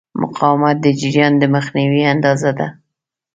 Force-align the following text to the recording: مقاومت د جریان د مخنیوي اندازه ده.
مقاومت 0.21 0.77
د 0.81 0.87
جریان 0.99 1.33
د 1.39 1.43
مخنیوي 1.55 2.01
اندازه 2.13 2.51
ده. 2.59 2.67